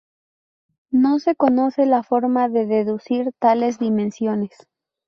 [0.89, 4.65] No se conoce la forma de deducir tales dimensiones.